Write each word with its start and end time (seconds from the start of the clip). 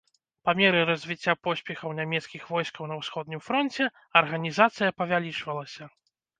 Па 0.47 0.51
меры 0.59 0.79
развіцця 0.91 1.33
поспехаў 1.47 1.93
нямецкіх 1.99 2.49
войскаў 2.55 2.83
на 2.93 2.99
ўсходнім 3.03 3.45
фронце 3.51 3.93
арганізацыя 4.25 4.99
павялічвалася. 4.99 5.83